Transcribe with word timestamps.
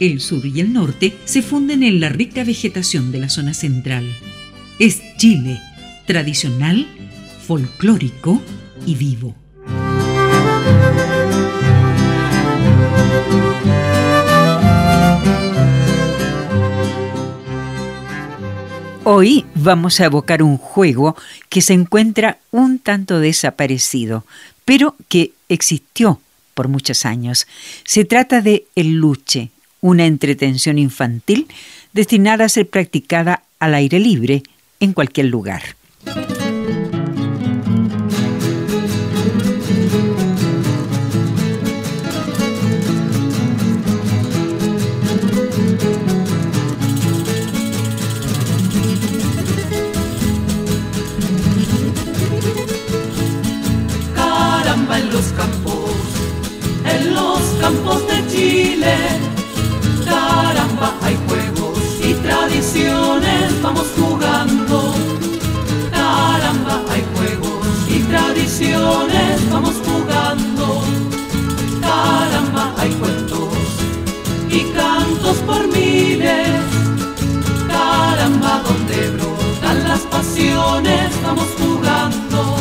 El 0.00 0.20
sur 0.20 0.46
y 0.46 0.60
el 0.60 0.72
norte 0.72 1.16
se 1.24 1.42
funden 1.42 1.82
en 1.82 1.98
la 1.98 2.08
rica 2.08 2.44
vegetación 2.44 3.10
de 3.10 3.18
la 3.18 3.28
zona 3.28 3.52
central. 3.52 4.06
Es 4.78 5.02
Chile, 5.16 5.60
tradicional, 6.06 6.86
folclórico 7.44 8.40
y 8.86 8.94
vivo. 8.94 9.34
Hoy 19.02 19.44
vamos 19.56 19.98
a 19.98 20.04
evocar 20.04 20.44
un 20.44 20.58
juego 20.58 21.16
que 21.48 21.60
se 21.60 21.72
encuentra 21.72 22.38
un 22.52 22.78
tanto 22.78 23.18
desaparecido, 23.18 24.24
pero 24.64 24.94
que 25.08 25.32
existió 25.48 26.20
por 26.54 26.68
muchos 26.68 27.04
años. 27.04 27.48
Se 27.84 28.04
trata 28.04 28.42
de 28.42 28.66
el 28.76 28.92
luche, 28.92 29.50
una 29.80 30.06
entretención 30.06 30.78
infantil 30.78 31.46
destinada 31.92 32.44
a 32.44 32.48
ser 32.48 32.68
practicada 32.68 33.42
al 33.58 33.74
aire 33.74 33.98
libre 33.98 34.42
en 34.80 34.92
cualquier 34.92 35.26
lugar. 35.26 35.62
campos 57.60 58.06
de 58.06 58.26
Chile. 58.28 59.27
Caramba, 60.78 61.06
hay 61.06 61.18
juegos 61.26 61.78
y 62.04 62.14
tradiciones, 62.14 63.62
vamos 63.62 63.86
jugando. 63.98 64.94
Caramba, 65.90 66.82
hay 66.88 67.04
juegos 67.16 67.66
y 67.88 67.98
tradiciones, 68.04 69.50
vamos 69.50 69.74
jugando. 69.84 70.82
Caramba, 71.80 72.72
hay 72.78 72.90
cuentos 72.92 73.48
y 74.48 74.60
cantos 74.72 75.36
por 75.38 75.66
miles. 75.66 76.60
Caramba, 77.66 78.62
donde 78.62 79.10
brotan 79.10 79.88
las 79.88 80.00
pasiones, 80.02 81.10
vamos 81.24 81.48
jugando. 81.58 82.56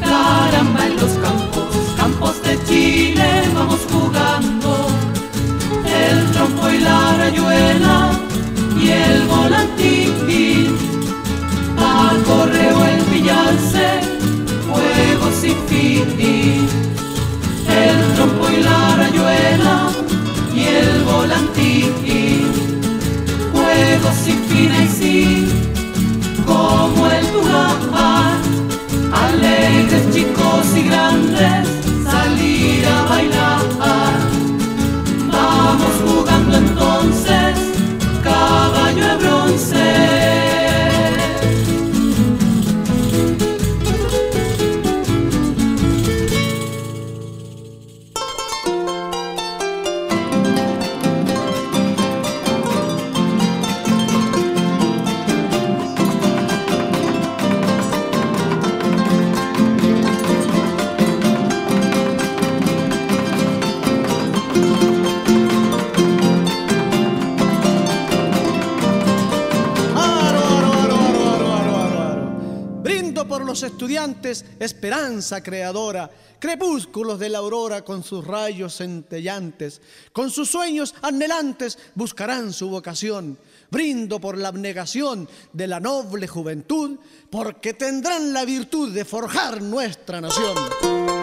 Caramba, 0.00 0.86
en 0.86 0.96
los 0.96 1.10
campos, 1.24 1.66
campos 1.96 2.40
de 2.44 2.64
Chile, 2.66 3.42
vamos 3.52 3.80
jugando. 3.90 4.75
El 6.08 6.30
trompo 6.32 6.70
y 6.70 6.78
la 6.78 7.16
rayuela 7.18 8.10
y 8.80 8.88
el 8.90 9.22
volantín. 9.26 10.76
Al 11.78 12.22
correo 12.22 12.84
el 12.84 13.00
pillarse, 13.10 14.00
juegos 14.70 15.34
sin 15.40 15.56
fin. 15.68 16.68
El 17.68 18.14
trompo 18.14 18.48
y 18.50 18.62
la 18.62 18.96
rayuela 18.96 19.90
y 20.54 20.62
el 20.64 21.02
volantín. 21.04 21.92
Juegos 23.52 24.16
sin 24.24 24.40
fin 24.44 24.72
y 24.84 24.88
sí, 24.88 25.48
como 26.46 27.06
el 27.08 27.26
tujar. 27.26 28.38
Alegres 29.12 30.14
chicos 30.14 30.66
y 30.76 30.82
grandes, 30.88 31.68
salir 32.04 32.86
a 32.86 33.02
bailar. 33.08 34.25
Vamos 35.66 35.96
jugando 36.06 36.58
entonces, 36.58 37.58
caballo 38.22 39.18
de 39.18 39.35
esperanza 74.60 75.42
creadora, 75.42 76.10
crepúsculos 76.38 77.18
de 77.18 77.28
la 77.28 77.38
aurora 77.38 77.82
con 77.82 78.02
sus 78.02 78.24
rayos 78.24 78.76
centellantes, 78.76 79.80
con 80.12 80.30
sus 80.30 80.50
sueños 80.50 80.94
anhelantes 81.02 81.78
buscarán 81.94 82.52
su 82.52 82.68
vocación. 82.68 83.38
Brindo 83.70 84.20
por 84.20 84.38
la 84.38 84.48
abnegación 84.48 85.28
de 85.52 85.66
la 85.66 85.80
noble 85.80 86.28
juventud, 86.28 86.98
porque 87.30 87.74
tendrán 87.74 88.32
la 88.32 88.44
virtud 88.44 88.92
de 88.92 89.04
forjar 89.04 89.60
nuestra 89.60 90.20
nación. 90.20 91.15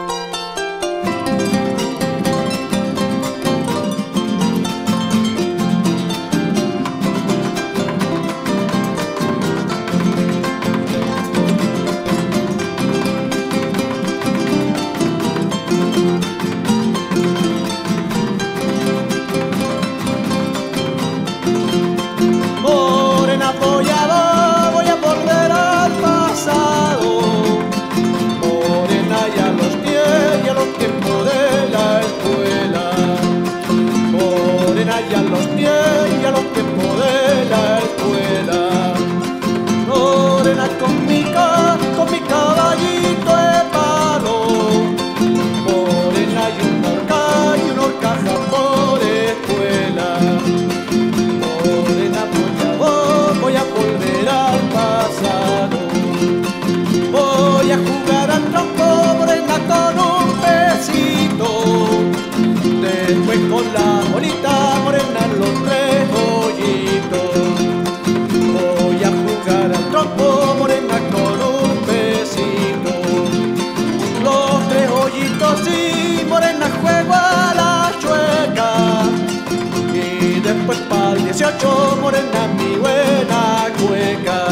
18 81.35 81.97
morenas 81.99 82.47
mi 82.53 82.75
buena 82.77 83.65
cueca. 83.81 84.45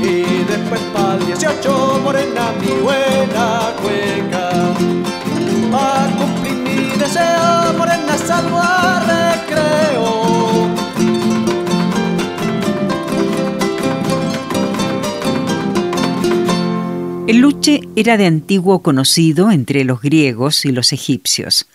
Y 0.00 0.44
después 0.44 0.80
pa'l 0.94 1.26
18 1.26 2.00
morenas 2.02 2.56
mi 2.58 2.72
buena 2.80 3.74
cueca. 3.82 4.48
Pa' 5.70 6.08
cumplir 6.16 6.54
mi 6.54 6.96
deseo, 6.96 7.74
morena 7.76 8.16
salvo 8.16 8.58
a 8.58 9.00
recreo. 9.12 10.06
El 17.26 17.36
luche 17.40 17.82
era 17.94 18.16
de 18.16 18.24
antiguo 18.24 18.82
conocido 18.82 19.50
entre 19.50 19.84
los 19.84 20.00
griegos 20.00 20.64
y 20.64 20.72
los 20.72 20.94
egipcios. 20.94 21.66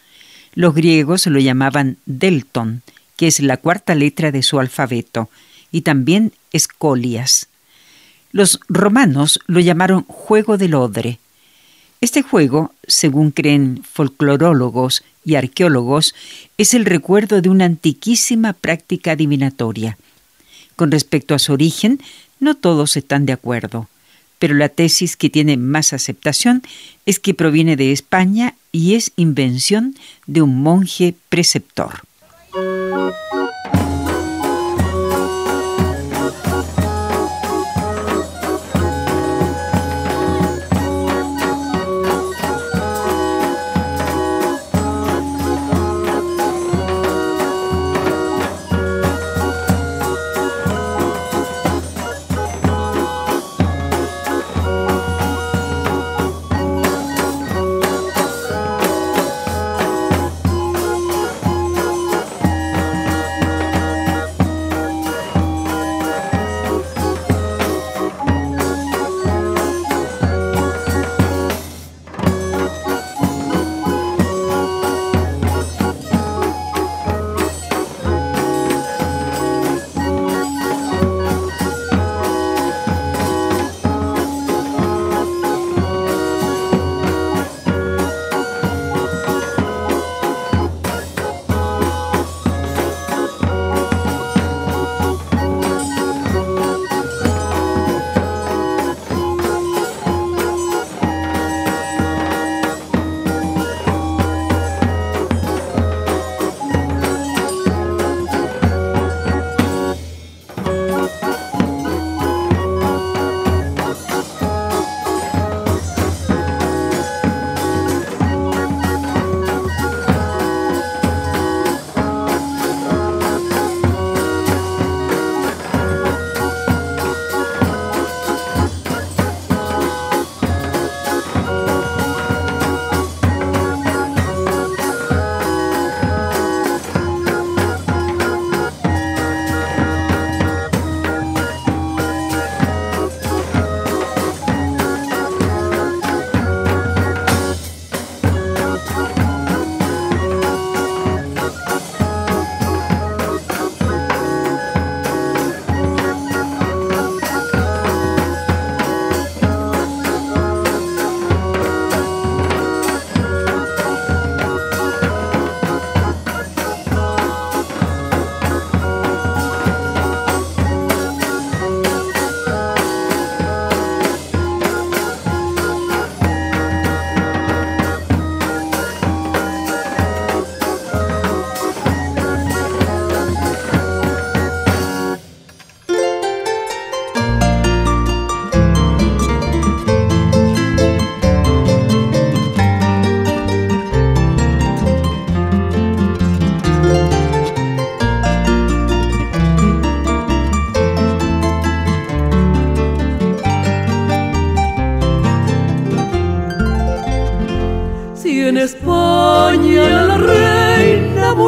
Los 0.55 0.73
griegos 0.73 1.27
lo 1.27 1.37
llamaban 1.37 1.97
delton 2.07 2.81
que 3.15 3.27
es 3.27 3.39
la 3.39 3.57
cuarta 3.57 3.95
letra 3.95 4.31
de 4.31 4.43
su 4.43 4.59
alfabeto, 4.59 5.29
y 5.71 5.81
también 5.81 6.33
escolias. 6.51 7.47
Los 8.31 8.59
romanos 8.67 9.39
lo 9.47 9.59
llamaron 9.59 10.03
juego 10.03 10.57
del 10.57 10.75
odre. 10.75 11.19
Este 12.01 12.21
juego, 12.21 12.73
según 12.87 13.31
creen 13.31 13.83
folclorólogos 13.83 15.03
y 15.23 15.35
arqueólogos, 15.35 16.15
es 16.57 16.73
el 16.73 16.85
recuerdo 16.85 17.41
de 17.41 17.49
una 17.49 17.65
antiquísima 17.65 18.53
práctica 18.53 19.11
adivinatoria. 19.11 19.97
Con 20.75 20.91
respecto 20.91 21.33
a 21.33 21.39
su 21.39 21.53
origen, 21.53 22.01
no 22.39 22.55
todos 22.55 22.97
están 22.97 23.25
de 23.25 23.33
acuerdo 23.33 23.87
pero 24.43 24.55
la 24.55 24.67
tesis 24.67 25.15
que 25.15 25.29
tiene 25.29 25.55
más 25.55 25.93
aceptación 25.93 26.63
es 27.05 27.17
que 27.17 27.33
proviene 27.33 27.77
de 27.77 27.93
España 27.93 28.55
y 28.73 28.95
es 28.95 29.13
invención 29.15 29.95
de 30.27 30.41
un 30.41 30.61
monje 30.61 31.15
preceptor. 31.29 32.01
Thank 32.93 33.15
you. 33.15 33.22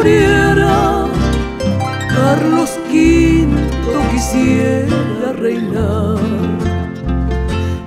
muriera, 0.06 1.06
Carlos 2.10 2.80
V 2.92 3.48
quisiera 4.12 5.34
reinar. 5.34 6.20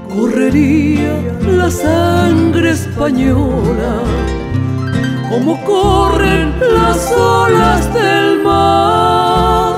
Correría 0.08 1.14
la 1.46 1.70
sangre 1.70 2.70
española 2.70 4.02
como 5.30 5.64
corren 5.64 6.54
las 6.74 7.12
olas 7.12 7.94
del 7.94 8.42
mar. 8.42 9.76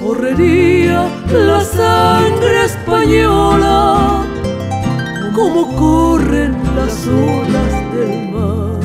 Correría 0.00 1.08
la 1.32 1.60
sangre 1.64 2.64
española 2.66 4.24
como 5.34 5.74
corren 5.74 6.56
las 6.76 7.06
olas 7.08 7.72
del 7.94 8.30
mar. 8.30 8.80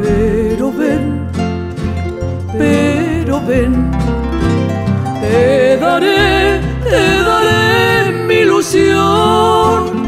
Pero 0.00 0.70
ven 0.70 1.23
pero 2.58 3.40
ven, 3.46 3.90
te 5.20 5.76
daré, 5.76 6.60
te 6.82 7.22
daré 7.30 8.12
mi 8.26 8.34
ilusión, 8.34 10.06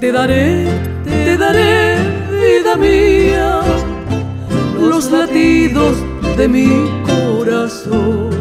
te 0.00 0.12
daré, 0.12 0.66
te 1.04 1.36
daré, 1.36 1.96
vida 2.30 2.76
mía, 2.76 3.60
los 4.80 5.10
latidos 5.10 5.96
de 6.36 6.48
mi 6.48 6.68
corazón. 7.06 8.33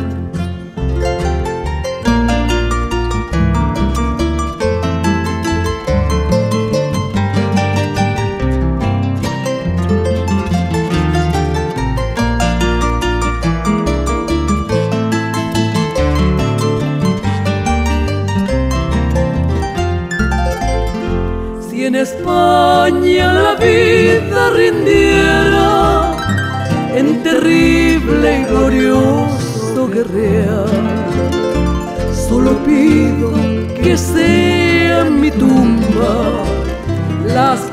Solo 32.27 32.51
pido 32.65 33.31
que 33.81 33.97
sea 33.97 35.05
mi 35.05 35.31
tumba 35.31 36.43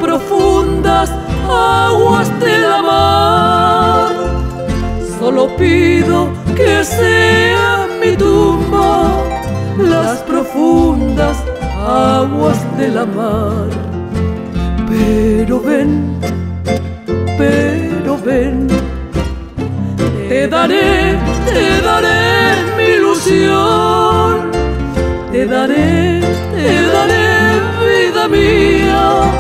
profundas 0.01 1.11
aguas 1.49 2.29
de 2.41 2.59
la 2.59 2.83
mar. 2.83 4.13
Solo 5.19 5.57
pido 5.57 6.29
que 6.57 6.85
sea 6.85 7.89
mi 8.01 8.17
tumba 8.17 9.09
las 9.77 10.19
profundas 10.21 11.37
aguas 11.77 12.59
de 12.79 12.89
la 12.89 13.07
mar. 13.07 13.90
Pero 14.91 15.61
ven, 15.61 16.19
pero 17.39 18.19
ven, 18.19 18.67
te 20.29 20.49
daré, 20.49 21.17
te 21.47 21.81
daré 21.81 22.65
mi 22.77 22.97
ilusión, 22.99 24.51
te 25.31 25.47
daré, 25.47 26.21
te 26.53 26.83
daré 26.93 27.61
vida 27.87 28.27
mía, 28.27 29.31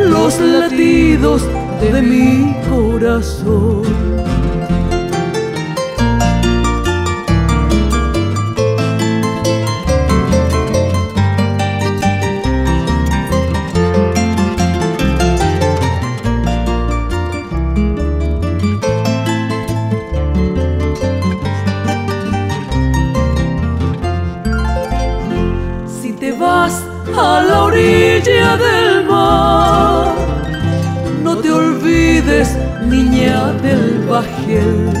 los 0.00 0.40
latidos 0.40 1.42
de 1.82 2.00
mi 2.00 2.56
corazón. 2.70 3.82
Orilla 27.66 28.56
del 28.56 29.04
mar. 29.06 30.14
No 31.22 31.36
te 31.38 31.50
olvides, 31.50 32.48
niña 32.86 33.52
del 33.64 34.04
bajel, 34.08 34.92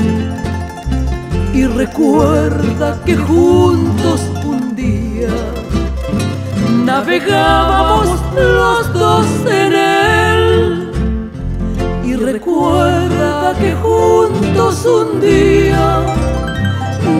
y 1.54 1.64
recuerda 1.66 2.98
que 3.04 3.16
juntos 3.16 4.20
un 4.44 4.74
día 4.74 5.34
navegábamos 6.84 8.20
los 8.34 8.92
dos 8.92 9.26
en 9.62 9.72
él. 9.72 10.90
Y 12.04 12.14
recuerda 12.14 13.54
que 13.60 13.74
juntos 13.74 14.84
un 14.84 15.20
día 15.20 15.84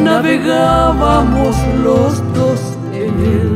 navegábamos 0.05 1.57
los 1.85 2.13
dos 2.35 2.61
en 2.93 3.15
él. 3.37 3.56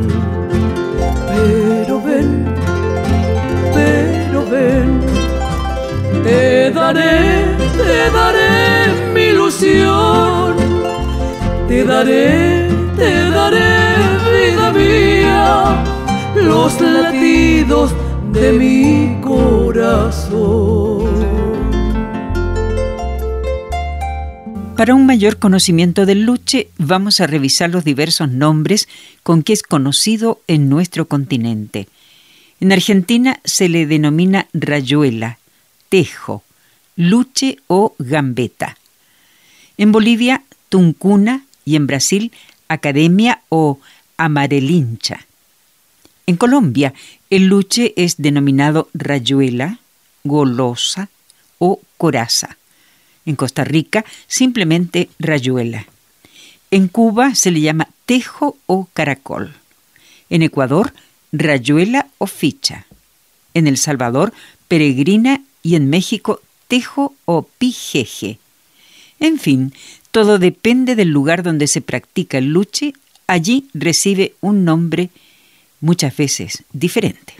Te 4.51 4.83
daré, 6.71 7.45
te 7.77 8.11
daré 8.11 9.11
mi 9.13 9.21
ilusión, 9.21 10.57
te 11.69 11.85
daré, 11.85 12.67
te 12.97 13.29
daré 13.29 13.95
vida 14.35 14.73
mía, 14.73 15.81
los 16.35 16.81
latidos 16.81 17.95
de 18.33 18.51
mi 18.51 19.15
corazón. 19.21 21.09
Para 24.75 24.93
un 24.95 25.05
mayor 25.05 25.37
conocimiento 25.37 26.05
del 26.05 26.23
luche, 26.23 26.67
vamos 26.77 27.21
a 27.21 27.27
revisar 27.27 27.69
los 27.69 27.85
diversos 27.85 28.29
nombres 28.29 28.89
con 29.23 29.43
que 29.43 29.53
es 29.53 29.63
conocido 29.63 30.41
en 30.47 30.67
nuestro 30.69 31.07
continente. 31.07 31.87
En 32.61 32.71
Argentina 32.71 33.39
se 33.43 33.69
le 33.69 33.87
denomina 33.87 34.47
rayuela, 34.53 35.39
tejo, 35.89 36.43
luche 36.95 37.57
o 37.65 37.95
gambeta. 37.97 38.77
En 39.77 39.91
Bolivia, 39.91 40.43
tuncuna 40.69 41.43
y 41.65 41.75
en 41.75 41.87
Brasil, 41.87 42.31
academia 42.67 43.41
o 43.49 43.79
amarelincha. 44.15 45.25
En 46.27 46.37
Colombia, 46.37 46.93
el 47.31 47.47
luche 47.47 47.95
es 47.97 48.17
denominado 48.17 48.89
rayuela, 48.93 49.79
golosa 50.23 51.09
o 51.57 51.81
coraza. 51.97 52.57
En 53.25 53.35
Costa 53.35 53.63
Rica, 53.63 54.05
simplemente 54.27 55.09
rayuela. 55.17 55.87
En 56.69 56.89
Cuba 56.89 57.33
se 57.33 57.49
le 57.49 57.61
llama 57.61 57.89
tejo 58.05 58.55
o 58.67 58.87
caracol. 58.93 59.55
En 60.29 60.43
Ecuador, 60.43 60.93
rayuela 61.31 62.07
o 62.17 62.27
ficha. 62.27 62.85
En 63.53 63.67
El 63.67 63.77
Salvador, 63.77 64.33
peregrina 64.67 65.41
y 65.63 65.75
en 65.75 65.89
México, 65.89 66.41
tejo 66.67 67.13
o 67.25 67.43
pijeje. 67.57 68.39
En 69.19 69.39
fin, 69.39 69.73
todo 70.11 70.39
depende 70.39 70.95
del 70.95 71.09
lugar 71.09 71.43
donde 71.43 71.67
se 71.67 71.81
practica 71.81 72.37
el 72.37 72.53
luche, 72.53 72.93
allí 73.27 73.67
recibe 73.73 74.35
un 74.41 74.65
nombre 74.65 75.09
muchas 75.79 76.15
veces 76.15 76.63
diferente. 76.73 77.33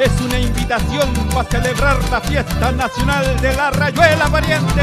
Es 0.00 0.20
una 0.20 0.38
invitación 0.38 1.12
para 1.34 1.48
celebrar 1.50 1.96
la 2.10 2.20
fiesta 2.22 2.72
nacional 2.72 3.38
de 3.40 3.52
la 3.54 3.70
rayuela 3.70 4.28
pariente. 4.28 4.82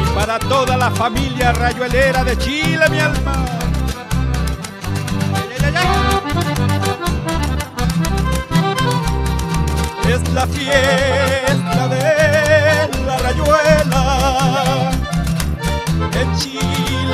Y 0.00 0.14
para 0.14 0.38
toda 0.38 0.76
la 0.76 0.90
familia 0.90 1.52
rayuelera 1.52 2.22
de 2.22 2.38
Chile, 2.38 2.88
mi 2.90 3.00
alma. 3.00 3.44
Es 10.08 10.28
la 10.34 10.46
fiesta 10.46 11.88
de 11.88 12.90
la 13.06 13.16
rayuela 13.18 14.90
en 16.20 16.36
Chile 16.36 17.11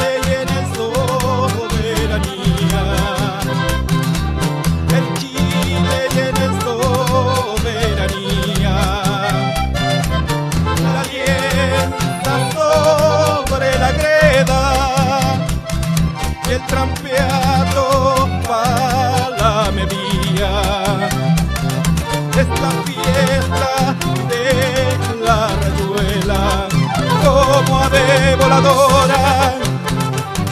voladora. 28.48 29.54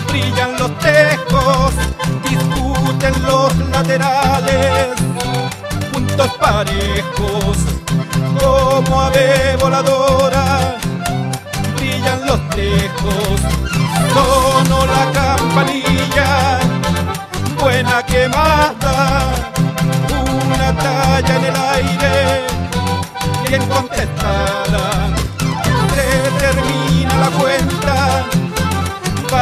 Brillan 0.09 0.53
los 0.59 0.79
tejos, 0.79 1.73
discuten 2.29 3.15
los 3.25 3.57
laterales, 3.71 4.89
puntos 5.93 6.31
parejos, 6.39 7.57
como 8.39 9.01
ave 9.01 9.57
voladora. 9.61 10.45
Brillan 11.77 12.27
los 12.27 12.41
tejos, 12.51 13.41
sonó 14.15 14.87
la 14.87 15.05
campanilla, 15.13 16.59
buena 17.59 18.03
que 18.03 18.29
mata, 18.29 19.23
una 20.47 20.77
talla 20.77 21.37
en 21.37 21.45
el 21.45 21.57
aire, 21.57 22.15
bien 23.49 23.67
contestada, 23.67 24.85
se 25.95 26.07
termina 26.45 27.15
la 27.19 27.31
cuenta, 27.39 27.76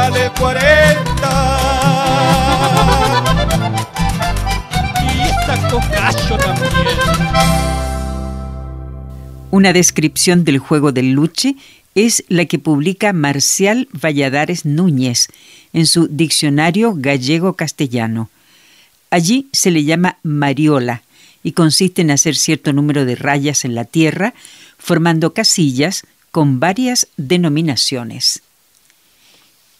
vale 0.09 0.31
40. 0.39 0.59
Y 5.03 5.45
saco 5.45 5.79
cacho 5.91 6.37
también. 6.37 6.71
Una 9.51 9.73
descripción 9.73 10.43
del 10.43 10.59
juego 10.59 10.91
del 10.91 11.13
luche 11.13 11.55
es 11.95 12.23
la 12.27 12.45
que 12.45 12.59
publica 12.59 13.13
Marcial 13.13 13.87
Valladares 13.93 14.65
Núñez 14.65 15.29
en 15.73 15.87
su 15.87 16.07
Diccionario 16.07 16.93
Gallego-Castellano. 16.95 18.29
Allí 19.09 19.47
se 19.53 19.71
le 19.71 19.85
llama 19.85 20.17
mariola 20.23 21.03
y 21.41 21.53
consiste 21.53 22.01
en 22.01 22.11
hacer 22.11 22.35
cierto 22.35 22.73
número 22.73 23.05
de 23.05 23.15
rayas 23.15 23.63
en 23.65 23.75
la 23.75 23.85
tierra, 23.85 24.33
formando 24.77 25.33
casillas 25.33 26.05
con 26.31 26.59
varias 26.59 27.07
denominaciones. 27.15 28.41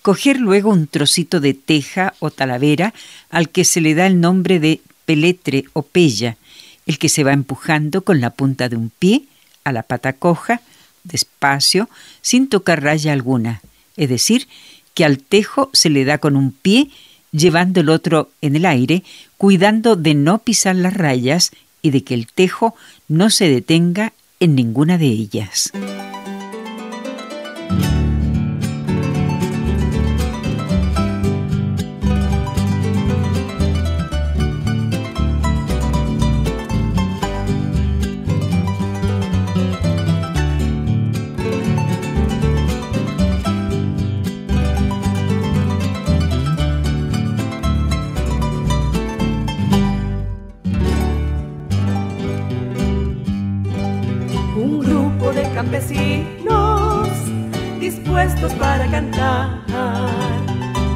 Coger 0.06 0.40
luego 0.40 0.70
un 0.70 0.86
trocito 0.86 1.40
de 1.40 1.56
teja 1.56 2.14
o 2.20 2.30
talavera 2.30 2.94
al 3.32 3.50
que 3.50 3.66
se 3.66 3.82
le 3.82 3.96
da 3.96 4.06
el 4.06 4.22
nombre 4.22 4.60
de 4.60 4.82
peletre 5.06 5.66
o 5.74 5.82
pella, 5.82 6.38
el 6.86 7.00
que 7.00 7.10
se 7.10 7.24
va 7.24 7.34
empujando 7.34 8.04
con 8.04 8.22
la 8.22 8.30
punta 8.30 8.70
de 8.70 8.76
un 8.76 8.92
pie 8.92 9.24
a 9.64 9.72
la 9.72 9.82
pata 9.82 10.14
coja, 10.14 10.62
despacio, 11.04 11.90
sin 12.22 12.50
tocar 12.50 12.84
raya 12.84 13.14
alguna, 13.14 13.64
es 13.98 14.08
decir, 14.08 14.48
que 14.94 15.06
al 15.06 15.18
tejo 15.18 15.72
se 15.74 15.90
le 15.90 16.06
da 16.06 16.20
con 16.20 16.36
un 16.36 16.52
pie, 16.52 16.92
llevando 17.32 17.80
el 17.80 17.90
otro 17.90 18.30
en 18.42 18.56
el 18.56 18.68
aire, 18.68 19.02
cuidando 19.38 19.96
de 19.96 20.14
no 20.14 20.38
pisar 20.38 20.76
las 20.76 20.94
rayas 20.94 21.50
y 21.82 21.90
de 21.90 22.04
que 22.04 22.14
el 22.14 22.28
tejo 22.28 22.76
no 23.08 23.32
se 23.32 23.50
detenga 23.50 24.14
en 24.40 24.54
ninguna 24.54 25.00
de 25.00 25.08
ellas. 25.08 25.72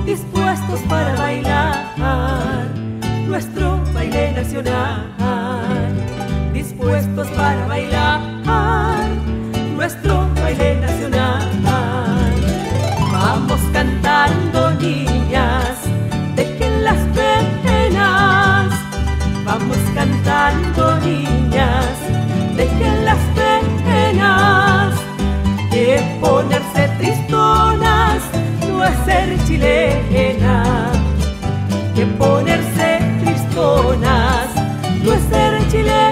dispuestos 0.06 0.80
para 0.90 1.16
bailar 1.16 1.86
nuestro 3.28 3.80
baile 3.94 4.32
nacional, 4.32 5.06
dispuestos 6.54 7.28
para 7.30 7.66
bailar 7.68 8.20
nuestro 9.76 10.28
baile 10.42 10.76
nacional. 10.82 11.48
Vamos 13.12 13.62
cantando 13.74 14.72
niñas, 14.72 15.78
dejen 16.36 16.84
las 16.84 17.00
penas, 17.18 18.70
vamos 19.46 19.78
cantando 19.94 20.96
niñas, 21.02 21.96
dejen 22.56 23.06
las 23.06 23.20
penas, 23.36 24.94
que 25.72 26.02
ponerse 26.20 26.88
tristón 26.98 27.79
duro 28.80 28.92
es 28.92 29.06
ser 29.06 29.46
chilena 29.46 30.92
que 31.96 32.06
ponerse 32.06 33.00
tristonas, 33.22 34.48
no 35.04 35.14
es 35.14 35.22
ser 35.30 35.68
chilena. 35.70 36.09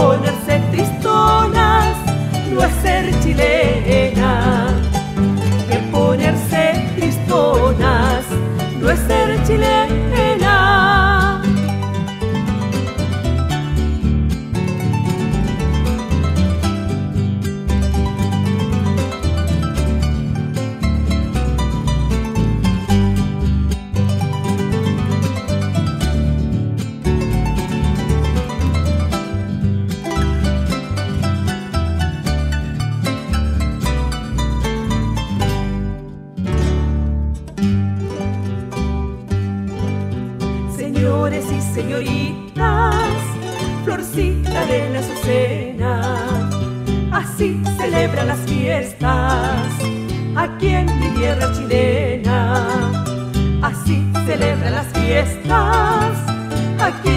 ponerse 0.00 0.60
tristonas 0.70 1.96
no 2.52 2.62
es 2.64 2.72
ser. 2.82 3.00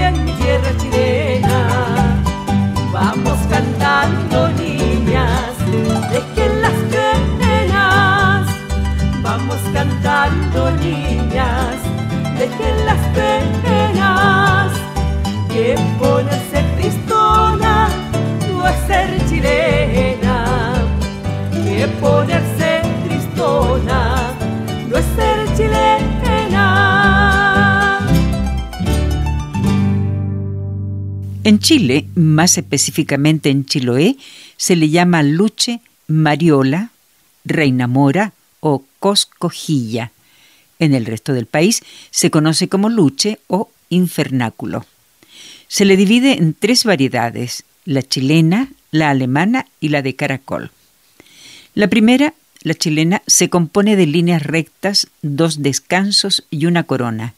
En 0.04 0.33
Chile, 31.60 32.08
más 32.16 32.58
específicamente 32.58 33.50
en 33.50 33.66
Chiloé, 33.66 34.18
se 34.56 34.76
le 34.76 34.90
llama 34.90 35.24
luche, 35.24 35.82
mariola, 36.08 36.92
reina 37.44 37.88
mora 37.88 38.34
o 38.60 38.86
coscojilla. 39.00 40.12
En 40.80 40.94
el 40.94 41.06
resto 41.06 41.34
del 41.34 41.46
país 41.46 41.82
se 42.12 42.32
conoce 42.32 42.70
como 42.70 42.90
luche 42.90 43.40
o 43.48 43.70
infernáculo. 43.90 44.86
Se 45.68 45.86
le 45.86 45.98
divide 45.98 46.34
en 46.34 46.54
tres 46.54 46.84
variedades, 46.84 47.64
la 47.86 48.04
chilena, 48.04 48.70
la 48.92 49.10
alemana 49.10 49.68
y 49.80 49.90
la 49.90 50.02
de 50.02 50.16
caracol. 50.16 50.72
La 51.74 51.88
primera, 51.88 52.34
la 52.62 52.76
chilena, 52.76 53.22
se 53.28 53.50
compone 53.50 53.96
de 53.96 54.06
líneas 54.06 54.44
rectas, 54.44 55.08
dos 55.22 55.62
descansos 55.62 56.46
y 56.50 56.68
una 56.68 56.84
corona. 56.84 57.34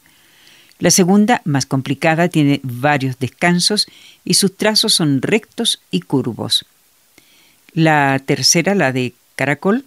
La 0.78 0.90
segunda, 0.90 1.40
más 1.44 1.66
complicada, 1.66 2.28
tiene 2.28 2.60
varios 2.62 3.18
descansos 3.18 3.86
y 4.24 4.34
sus 4.34 4.56
trazos 4.56 4.94
son 4.94 5.22
rectos 5.22 5.80
y 5.90 6.00
curvos. 6.00 6.66
La 7.72 8.20
tercera, 8.24 8.74
la 8.74 8.92
de 8.92 9.14
caracol, 9.36 9.84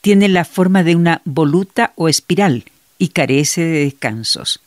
tiene 0.00 0.28
la 0.28 0.44
forma 0.44 0.82
de 0.82 0.96
una 0.96 1.22
voluta 1.24 1.92
o 1.96 2.08
espiral 2.08 2.64
y 2.98 3.08
carece 3.08 3.62
de 3.62 3.84
descansos. 3.84 4.60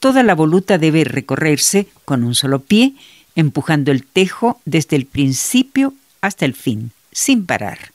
Toda 0.00 0.22
la 0.22 0.34
voluta 0.34 0.78
debe 0.78 1.04
recorrerse 1.04 1.88
con 2.04 2.22
un 2.24 2.34
solo 2.34 2.60
pie, 2.60 2.94
empujando 3.34 3.92
el 3.92 4.04
tejo 4.04 4.60
desde 4.64 4.96
el 4.96 5.06
principio 5.06 5.94
hasta 6.20 6.44
el 6.44 6.54
fin, 6.54 6.92
sin 7.12 7.46
parar. 7.46 7.92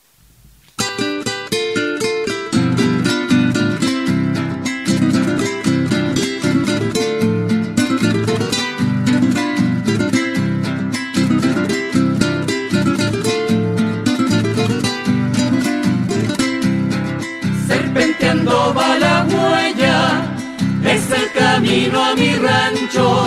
Camino 21.62 22.04
a 22.04 22.15
mi 22.15 22.34
rancho, 22.34 23.24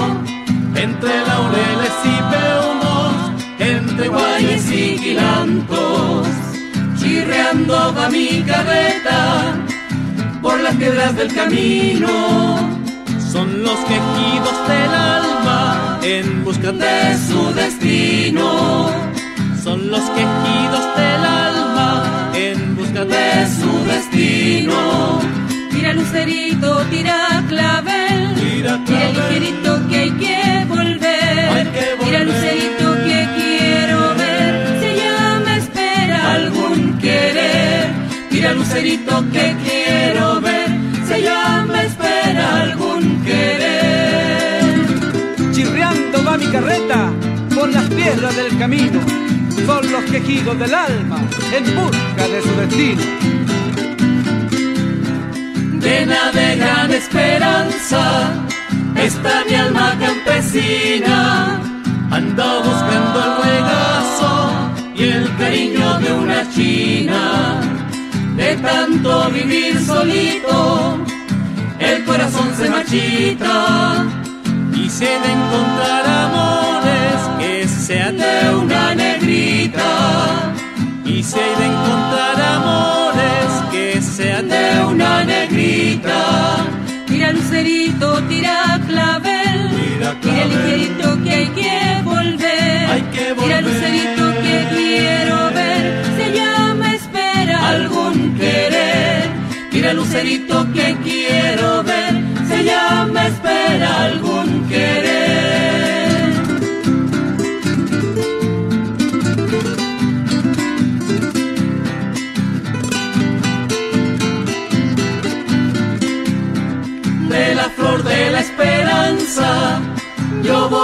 entre 0.75 1.27
laureles 1.27 1.97
y 2.05 2.17
peumos, 2.33 3.43
entre 3.61 4.09
guayes 4.09 4.73
y 4.73 4.97
quilantos, 4.97 6.27
chirriando 6.99 7.95
va 7.97 8.09
mi 8.09 8.43
carreta 8.43 9.55
por 10.43 10.59
las 10.61 10.75
piedras 10.75 11.17
del 11.17 11.33
camino. 11.33 12.59
Son 13.31 13.63
los 13.63 13.79
quejidos 13.91 14.69
del 14.69 14.91
alma 14.91 15.99
en 16.03 16.45
busca 16.45 16.73
de 16.73 17.17
su 17.29 17.55
destino. 17.55 18.91
Son 19.63 19.91
los 19.91 20.03
quejidos 20.11 20.97
del 20.97 21.25
alma 21.25 22.31
en 22.35 22.77
busca 22.77 23.05
de 23.05 23.47
su 23.59 23.85
destino. 23.87 25.34
Tira 25.95 26.07
lucerito, 26.07 26.85
tira 26.91 27.45
clavel, 27.49 28.35
tira, 28.35 28.81
ligerito 29.13 29.89
que 29.89 29.97
hay 29.97 30.11
que 30.11 30.65
volver. 30.69 31.73
Tira 32.05 32.25
lucerito 32.25 32.95
que 33.05 33.29
quiero 33.37 34.15
ver, 34.17 34.81
se 34.81 34.97
llama 34.97 35.57
espera 35.57 36.33
algún 36.33 36.99
querer. 36.99 37.93
Tira 38.29 38.55
lucerito 38.55 39.25
que 39.31 39.57
quiero 39.63 40.41
ver, 40.41 40.69
se 41.07 41.23
llama 41.23 41.83
espera 41.85 42.63
algún 42.63 43.23
querer. 43.23 44.65
Chirriando 45.53 46.25
va 46.25 46.37
mi 46.37 46.47
carreta 46.47 47.13
por 47.55 47.69
las 47.73 47.89
piedras 47.91 48.35
del 48.35 48.59
camino 48.59 49.01
son 49.65 49.93
los 49.93 50.05
quejidos 50.11 50.59
del 50.59 50.75
alma 50.75 51.21
en 51.53 51.65
busca 51.77 52.29
de 52.29 52.43
su 52.43 52.51
destino. 52.57 53.34
Llena 55.85 56.33
de 56.33 56.57
gran 56.57 56.91
esperanza 56.95 58.33
está 58.97 59.45
mi 59.47 59.55
alma 59.55 59.95
campesina, 60.01 61.61
ando 62.11 62.63
buscando 62.63 63.19
el 63.23 63.53
regazo 63.53 64.51
y 64.97 65.03
el 65.03 65.37
cariño 65.37 65.99
de 65.99 66.13
una 66.15 66.51
china. 66.55 67.61
De 68.35 68.57
tanto 68.57 69.29
vivir 69.29 69.79
solito, 69.79 71.05
el 71.79 72.03
corazón 72.05 72.55
se 72.57 72.71
marchita 72.71 74.07
y 74.75 74.89
se 74.89 75.05
de 75.05 75.33
encontrar 75.39 76.09
amores 76.09 77.21
que 77.39 77.69
sean 77.69 78.17
de 78.17 78.55
una 78.57 78.95
negrita 78.95 80.54
y 81.15 81.23
se 81.23 81.39
de 81.39 81.67
encontrar 81.67 82.41
amores 82.41 83.47
que 83.71 84.03
sean 84.03 84.49
de 84.49 84.85
una 84.85 85.23
negrita. 85.23 86.67
Tira 87.07 87.31
lucerito, 87.31 88.21
tira 88.25 88.81
clavel, 88.89 89.71
tira, 89.71 90.21
tira 90.21 90.45
ligerito 90.47 91.23
que 91.23 91.31
hay 91.31 91.47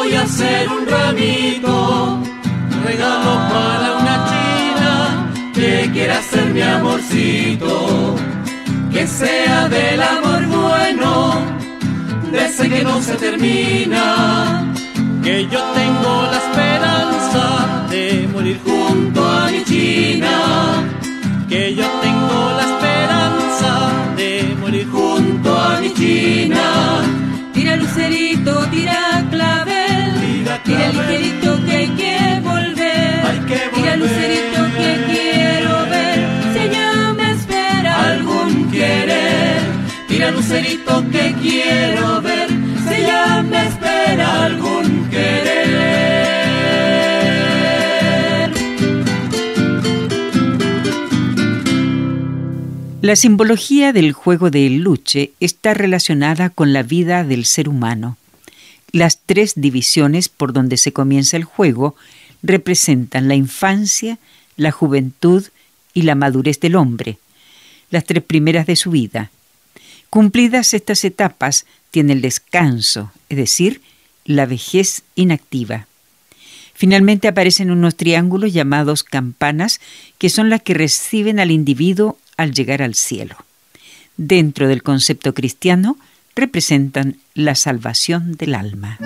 voy 0.02 0.14
a 0.14 0.22
hacer 0.22 0.66
un 0.68 0.86
ramito, 0.86 2.18
regalo 2.86 3.32
para 3.52 3.88
una 4.00 4.16
china 4.30 4.92
que 5.52 5.90
quiera 5.92 6.22
ser 6.22 6.46
mi 6.54 6.62
amorcito, 6.62 8.16
que 8.90 9.06
sea 9.06 9.68
del 9.68 10.00
amor 10.02 10.46
bueno, 10.46 11.34
de 12.32 12.46
ese 12.46 12.70
que 12.70 12.82
no 12.82 13.02
se 13.02 13.14
termina, 13.16 14.72
que 15.22 15.46
yo 15.52 15.60
tengo 15.80 16.12
la 16.32 16.38
esperanza 16.46 17.86
de 17.90 18.26
morir 18.32 18.58
junto 18.64 19.20
a 19.22 19.50
mi 19.50 19.62
china, 19.64 20.34
que 21.46 21.74
yo 21.74 21.86
lucerito 40.50 41.08
que 41.12 41.32
quiero 41.40 42.20
ver, 42.22 42.48
se 42.88 43.02
llama 43.02 43.66
espera 43.68 44.46
algún 44.46 45.08
querer. 45.08 45.70
La 53.00 53.14
simbología 53.14 53.92
del 53.92 54.12
juego 54.12 54.50
de 54.50 54.68
luche 54.70 55.30
está 55.38 55.72
relacionada 55.72 56.50
con 56.50 56.72
la 56.72 56.82
vida 56.82 57.22
del 57.22 57.44
ser 57.44 57.68
humano. 57.68 58.16
Las 58.90 59.20
tres 59.24 59.52
divisiones 59.54 60.28
por 60.28 60.52
donde 60.52 60.78
se 60.78 60.92
comienza 60.92 61.36
el 61.36 61.44
juego 61.44 61.94
representan 62.42 63.28
la 63.28 63.36
infancia, 63.36 64.18
la 64.56 64.72
juventud 64.72 65.44
y 65.94 66.02
la 66.02 66.16
madurez 66.16 66.58
del 66.58 66.74
hombre, 66.74 67.18
las 67.90 68.04
tres 68.04 68.24
primeras 68.24 68.66
de 68.66 68.74
su 68.74 68.90
vida. 68.90 69.30
Cumplidas 70.11 70.75
estas 70.75 71.05
etapas, 71.05 71.66
tiene 71.92 72.12
el 72.12 72.20
descanso, 72.20 73.12
es 73.29 73.37
decir, 73.37 73.81
la 74.25 74.44
vejez 74.44 75.03
inactiva. 75.14 75.87
Finalmente 76.75 77.29
aparecen 77.29 77.70
unos 77.70 77.96
triángulos 77.96 78.53
llamados 78.53 79.05
campanas, 79.05 79.81
que 80.18 80.31
son 80.31 80.51
las 80.51 80.62
que 80.62 80.75
reciben 80.75 81.38
al 81.38 81.51
individuo 81.51 82.18
al 82.37 82.53
llegar 82.53 82.83
al 82.83 82.94
cielo. 82.94 83.37
Dentro 84.16 84.66
del 84.66 84.83
concepto 84.83 85.33
cristiano, 85.35 85.96
representan 86.35 87.18
la 87.35 87.55
salvación 87.55 88.33
del 88.33 88.55
alma. 88.55 88.99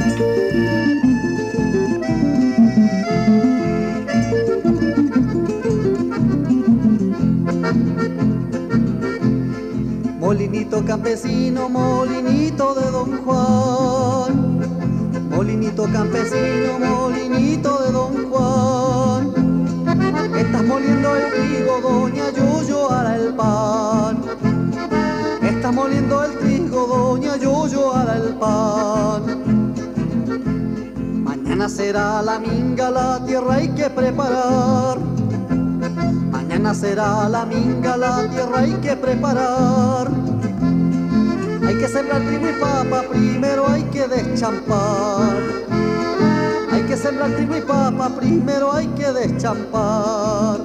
Molinito 10.34 10.84
campesino, 10.84 11.68
molinito 11.68 12.74
de 12.74 12.90
Don 12.90 13.22
Juan. 13.22 14.58
Molinito 15.30 15.84
campesino, 15.92 16.76
molinito 16.80 17.78
de 17.78 17.92
Don 17.92 18.28
Juan. 18.28 19.32
Estás 20.36 20.64
moliendo 20.64 21.14
el 21.14 21.30
trigo, 21.30 21.80
doña 21.80 22.30
Yoyo 22.32 22.90
hará 22.90 23.14
el 23.14 23.32
pan. 23.34 24.22
Estás 25.40 25.72
moliendo 25.72 26.24
el 26.24 26.36
trigo, 26.40 26.84
doña 26.88 27.36
Yoyo 27.36 27.94
hará 27.94 28.16
el 28.16 28.34
pan. 28.34 29.72
Mañana 31.22 31.68
será 31.68 32.22
la 32.22 32.40
minga, 32.40 32.90
la 32.90 33.24
tierra 33.24 33.54
hay 33.54 33.68
que 33.68 33.88
preparar. 33.88 34.98
Mañana 36.32 36.74
será 36.74 37.28
la 37.28 37.46
minga, 37.46 37.96
la 37.96 38.28
tierra 38.28 38.58
hay 38.58 38.72
que 38.82 38.96
preparar. 38.96 40.23
Hay 41.66 41.76
que 41.78 41.88
sembrar 41.88 42.20
trigo 42.22 42.48
y 42.48 42.52
papa, 42.60 43.04
primero 43.10 43.68
hay 43.68 43.82
que 43.84 44.06
deschampar. 44.06 45.36
Hay 46.70 46.82
que 46.82 46.96
sembrar 46.96 47.30
trigo 47.36 47.56
y 47.56 47.60
papa, 47.62 48.10
primero 48.10 48.72
hay 48.72 48.86
que 48.88 49.12
deschampar. 49.12 50.60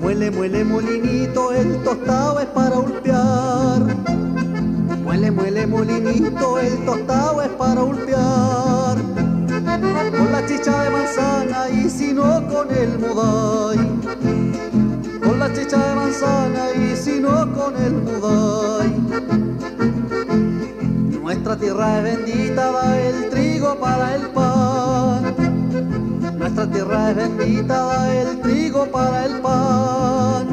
Muele, 0.00 0.30
muele, 0.30 0.64
molinito, 0.64 1.52
el 1.52 1.82
tostado 1.82 2.40
es 2.40 2.46
para 2.46 2.78
ulpear. 2.78 3.80
Muele, 5.04 5.30
muele, 5.30 5.66
molinito, 5.66 6.58
el 6.58 6.84
tostado 6.84 7.42
es 7.42 7.50
para 7.50 7.82
ulpear. 7.82 8.98
Chicha 10.48 10.82
de 10.82 10.90
manzana 10.90 11.68
y 11.70 11.88
si 11.88 12.12
no 12.12 12.46
con 12.48 12.70
el 12.74 12.98
muday. 12.98 13.78
Con 15.22 15.38
la 15.38 15.52
chicha 15.52 15.76
de 15.76 15.94
manzana 15.94 16.72
y 16.74 16.96
si 16.96 17.20
no 17.20 17.52
con 17.52 17.76
el 17.76 17.92
muday. 17.92 18.90
Nuestra 21.22 21.56
tierra 21.56 21.98
es 21.98 22.04
bendita, 22.04 22.72
da 22.72 22.98
el 22.98 23.30
trigo 23.30 23.78
para 23.78 24.16
el 24.16 24.28
pan. 24.30 25.34
nuestra 26.38 26.66
tierra 26.66 27.10
es 27.10 27.16
bendita, 27.16 27.74
da 27.74 28.14
el 28.14 28.40
trigo 28.40 28.86
para 28.86 29.26
el 29.26 29.40
pan. 29.40 30.46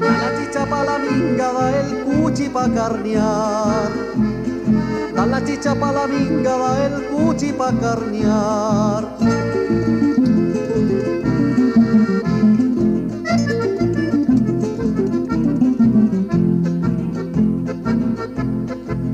La 0.00 0.40
chicha 0.40 0.66
para 0.66 0.84
la 0.84 0.98
minga, 0.98 1.52
da 1.52 1.80
el 1.80 2.04
cuchi 2.04 2.48
para 2.48 2.74
carnear. 2.74 4.05
La 5.36 5.44
chicha 5.44 5.74
para 5.74 5.92
la 5.92 6.06
minga, 6.06 6.56
da 6.56 6.86
el 6.86 7.08
cuchi 7.08 7.52
para 7.52 7.78
carnear. 7.78 9.04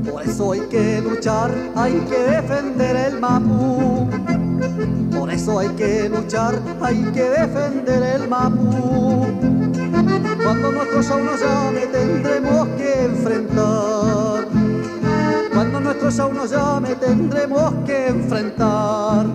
Por 0.09 0.23
eso 0.23 0.53
hay 0.53 0.61
que 0.71 1.01
luchar, 1.03 1.51
hay 1.75 1.95
que 2.09 2.19
defender 2.19 2.95
el 2.95 3.19
Mapú. 3.19 4.09
Por 5.19 5.29
eso 5.29 5.59
hay 5.59 5.71
que 5.71 6.09
luchar, 6.09 6.55
hay 6.81 7.03
que 7.13 7.31
defender 7.31 8.01
el 8.15 8.29
Mapú. 8.29 9.27
Cuando 10.41 10.71
nuestro 10.71 11.03
show 11.03 11.19
nos 11.19 11.41
llame 11.41 11.81
tendremos 11.89 12.69
que 12.77 13.07
enfrentar. 13.07 13.92
Cuando 16.03 16.17
nuestro 16.17 16.27
show 16.27 16.35
nos 16.35 16.51
llame 16.51 16.97
tendremos 16.97 17.75
que 17.87 18.09
enfrentar. 18.09 19.27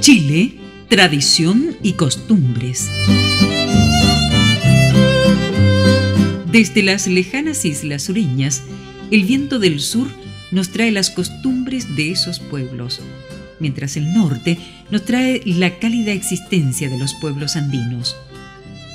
Chile, 0.00 0.58
tradición 0.88 1.76
y 1.82 1.94
costumbres. 1.94 2.90
Desde 6.52 6.82
las 6.82 7.06
lejanas 7.06 7.64
islas 7.64 8.02
sureñas, 8.02 8.62
el 9.10 9.24
viento 9.24 9.58
del 9.58 9.80
sur 9.80 10.08
nos 10.50 10.68
trae 10.70 10.90
las 10.90 11.08
costumbres 11.08 11.96
de 11.96 12.10
esos 12.10 12.38
pueblos, 12.38 13.00
mientras 13.60 13.96
el 13.96 14.12
norte 14.12 14.58
nos 14.90 15.04
trae 15.04 15.42
la 15.44 15.78
cálida 15.78 16.12
existencia 16.12 16.88
de 16.88 16.98
los 16.98 17.14
pueblos 17.14 17.56
andinos. 17.56 18.16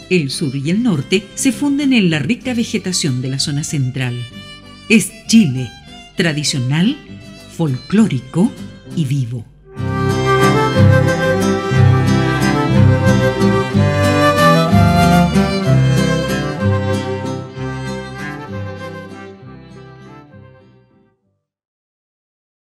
El 0.10 0.30
sur 0.30 0.56
y 0.56 0.69
el 0.69 0.84
norte 0.84 1.25
se 1.36 1.51
funden 1.51 1.93
en 1.93 2.10
la 2.10 2.19
rica 2.19 2.54
vegetación 2.54 3.21
de 3.21 3.30
la 3.30 3.39
zona 3.39 3.63
central. 3.63 4.15
Es 4.89 5.12
Chile, 5.28 5.69
tradicional, 6.15 6.95
folclórico 7.56 8.51
y 8.95 9.06
vivo. 9.06 9.55